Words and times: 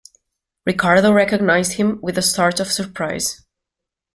Ricardo 0.65 1.11
recognised 1.13 1.73
him 1.73 1.99
with 2.01 2.17
a 2.17 2.23
start 2.23 2.59
of 2.59 2.71
surprise. 2.71 3.43